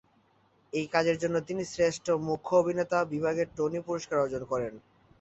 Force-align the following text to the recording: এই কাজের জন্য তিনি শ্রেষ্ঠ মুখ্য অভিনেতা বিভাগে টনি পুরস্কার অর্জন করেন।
এই 0.73 0.85
কাজের 0.93 1.17
জন্য 1.17 1.35
তিনি 1.47 1.63
শ্রেষ্ঠ 1.65 2.05
মুখ্য 2.27 2.51
অভিনেতা 2.61 2.97
বিভাগে 3.13 3.43
টনি 3.57 3.79
পুরস্কার 3.87 4.17
অর্জন 4.19 4.43
করেন। 4.51 4.73